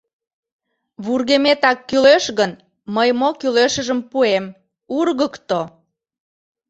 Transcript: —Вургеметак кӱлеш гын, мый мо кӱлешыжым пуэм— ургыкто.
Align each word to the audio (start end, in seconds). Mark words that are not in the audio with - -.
—Вургеметак 1.05 1.77
кӱлеш 1.89 2.25
гын, 2.39 2.51
мый 2.95 3.09
мо 3.19 3.29
кӱлешыжым 3.39 3.99
пуэм— 4.11 4.45
ургыкто. 4.97 5.61